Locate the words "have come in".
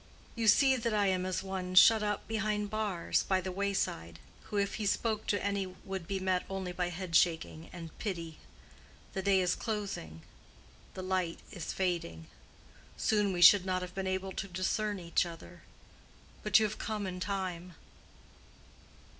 16.65-17.19